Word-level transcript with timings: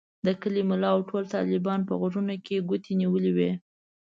د 0.25 0.27
کلي 0.41 0.61
ملا 0.69 0.89
او 0.95 0.99
ټولو 1.09 1.31
طالبانو 1.35 1.87
په 1.89 1.93
غوږونو 1.99 2.35
کې 2.45 2.65
ګوتې 2.69 2.93
نیولې 3.01 3.31
وې. 3.37 3.51